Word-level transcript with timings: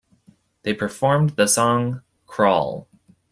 They 0.63 0.73
performed 0.73 1.35
the 1.35 1.45
song 1.45 2.01
"Crawl". 2.25 2.87